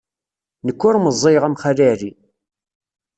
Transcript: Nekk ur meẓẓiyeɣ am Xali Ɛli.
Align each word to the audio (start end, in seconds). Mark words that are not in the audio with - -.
Nekk 0.65 0.81
ur 0.87 0.95
meẓẓiyeɣ 1.03 1.43
am 1.45 1.57
Xali 1.61 1.85
Ɛli. 1.91 2.11